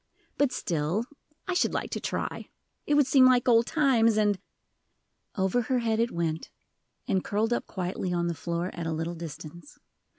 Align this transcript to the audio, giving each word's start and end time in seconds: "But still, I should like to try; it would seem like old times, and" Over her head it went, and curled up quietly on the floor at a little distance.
"But 0.35 0.51
still, 0.51 1.03
I 1.47 1.53
should 1.53 1.75
like 1.75 1.91
to 1.91 1.99
try; 1.99 2.49
it 2.87 2.95
would 2.95 3.05
seem 3.05 3.27
like 3.27 3.47
old 3.47 3.67
times, 3.67 4.17
and" 4.17 4.39
Over 5.37 5.61
her 5.61 5.77
head 5.77 5.99
it 5.99 6.09
went, 6.09 6.49
and 7.07 7.23
curled 7.23 7.53
up 7.53 7.67
quietly 7.67 8.11
on 8.11 8.25
the 8.25 8.33
floor 8.33 8.71
at 8.73 8.87
a 8.87 8.93
little 8.93 9.13
distance. 9.13 9.77